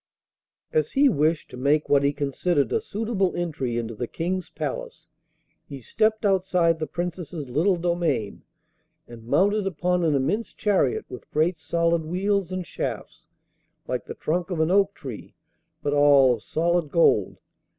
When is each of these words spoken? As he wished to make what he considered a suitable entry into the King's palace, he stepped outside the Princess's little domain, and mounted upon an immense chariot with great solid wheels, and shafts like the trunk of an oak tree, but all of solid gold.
As 0.73 0.93
he 0.93 1.09
wished 1.09 1.51
to 1.51 1.57
make 1.57 1.87
what 1.87 2.01
he 2.01 2.11
considered 2.11 2.73
a 2.73 2.81
suitable 2.81 3.35
entry 3.35 3.77
into 3.77 3.93
the 3.93 4.07
King's 4.07 4.49
palace, 4.49 5.05
he 5.69 5.79
stepped 5.79 6.25
outside 6.25 6.79
the 6.79 6.87
Princess's 6.87 7.49
little 7.51 7.75
domain, 7.77 8.41
and 9.07 9.23
mounted 9.27 9.67
upon 9.67 10.03
an 10.03 10.15
immense 10.15 10.53
chariot 10.53 11.05
with 11.07 11.29
great 11.29 11.55
solid 11.59 12.03
wheels, 12.03 12.51
and 12.51 12.65
shafts 12.65 13.27
like 13.87 14.05
the 14.05 14.15
trunk 14.15 14.49
of 14.49 14.59
an 14.59 14.71
oak 14.71 14.95
tree, 14.95 15.35
but 15.83 15.93
all 15.93 16.33
of 16.33 16.41
solid 16.41 16.89
gold. 16.89 17.37